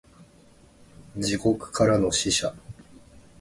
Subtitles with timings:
[1.15, 2.55] 地獄からの使者